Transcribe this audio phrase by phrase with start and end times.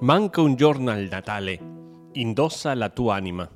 [0.00, 1.58] Manca un giorno al Natale,
[2.12, 3.50] indossa la tua anima.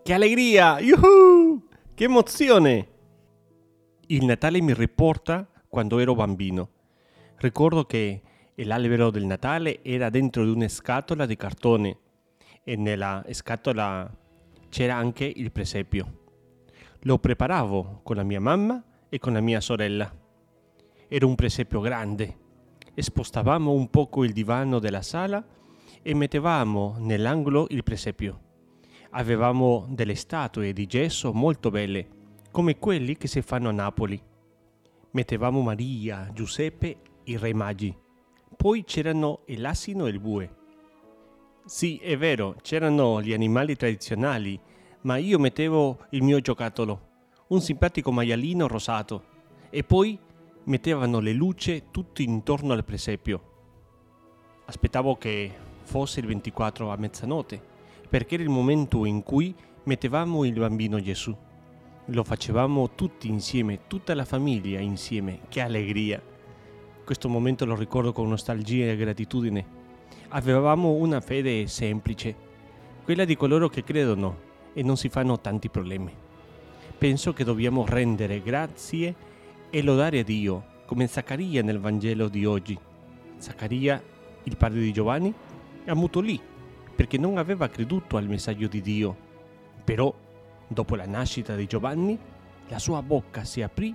[0.00, 0.78] Che allegria!
[0.78, 1.66] Yuhu!
[1.92, 2.88] Che emozione!
[4.06, 6.68] Il Natale mi riporta quando ero bambino.
[7.38, 8.22] Ricordo che
[8.54, 11.98] l'albero del Natale era dentro di una scatola di cartone
[12.62, 14.08] e nella scatola
[14.68, 16.18] c'era anche il presepio.
[17.00, 20.28] Lo preparavo con la mia mamma e con la mia sorella.
[21.12, 22.38] Era un presepio grande.
[22.94, 25.44] Spostavamo un poco il divano della sala
[26.02, 28.40] e mettevamo nell'angolo il presepio.
[29.10, 32.06] Avevamo delle statue di gesso molto belle,
[32.52, 34.22] come quelli che si fanno a Napoli.
[35.10, 37.92] Mettevamo Maria, Giuseppe i Re Magi.
[38.56, 40.54] Poi c'erano l'asino e il bue.
[41.64, 44.60] Sì, è vero, c'erano gli animali tradizionali,
[45.00, 47.08] ma io mettevo il mio giocattolo,
[47.48, 49.24] un simpatico maialino rosato,
[49.70, 50.16] e poi
[50.64, 53.42] mettevano le luci tutti intorno al presepio.
[54.66, 55.52] Aspettavo che
[55.82, 57.60] fosse il 24 a mezzanotte,
[58.08, 61.36] perché era il momento in cui mettevamo il bambino Gesù.
[62.06, 65.40] Lo facevamo tutti insieme, tutta la famiglia insieme.
[65.48, 66.22] Che allegria!
[67.04, 69.78] Questo momento lo ricordo con nostalgia e gratitudine.
[70.28, 72.34] Avevamo una fede semplice,
[73.02, 76.12] quella di coloro che credono e non si fanno tanti problemi.
[76.96, 79.14] Penso che dobbiamo rendere grazie
[79.70, 82.76] e lodare Dio, come Zaccaria nel Vangelo di oggi.
[83.36, 84.02] Zaccaria,
[84.42, 85.32] il padre di Giovanni,
[85.86, 86.40] ammutolì
[86.94, 89.16] perché non aveva creduto al messaggio di Dio.
[89.84, 90.12] Però,
[90.66, 92.18] dopo la nascita di Giovanni,
[92.68, 93.94] la sua bocca si aprì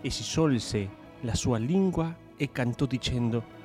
[0.00, 0.88] e si solse
[1.20, 3.58] la sua lingua e cantò dicendo,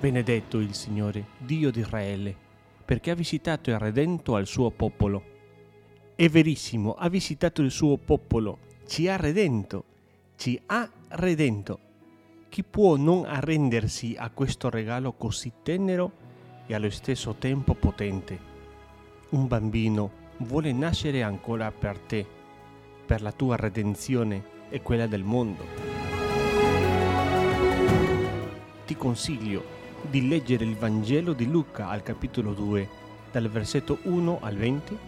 [0.00, 2.34] Benedetto il Signore, Dio di Israele,
[2.84, 5.22] perché ha visitato e redento al suo popolo.
[6.14, 9.84] È verissimo, ha visitato il suo popolo, ci ha redento
[10.40, 11.78] ci ha redento.
[12.48, 16.12] Chi può non arrendersi a questo regalo così tenero
[16.66, 18.38] e allo stesso tempo potente?
[19.32, 22.26] Un bambino vuole nascere ancora per te,
[23.04, 25.62] per la tua redenzione e quella del mondo.
[28.86, 29.62] Ti consiglio
[30.08, 32.88] di leggere il Vangelo di Luca al capitolo 2,
[33.30, 34.98] dal versetto 1 al 20,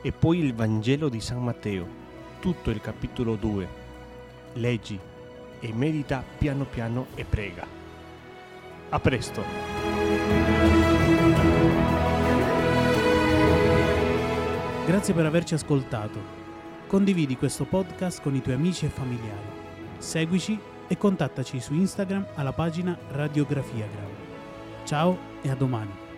[0.00, 1.86] e poi il Vangelo di San Matteo,
[2.40, 3.79] tutto il capitolo 2
[4.54, 4.98] leggi
[5.60, 7.66] e medita piano piano e prega.
[8.88, 9.42] A presto!
[14.86, 16.38] Grazie per averci ascoltato.
[16.88, 19.58] Condividi questo podcast con i tuoi amici e familiari.
[19.98, 24.10] Seguici e contattaci su Instagram alla pagina Radiografia Grau.
[24.84, 26.09] Ciao e a domani.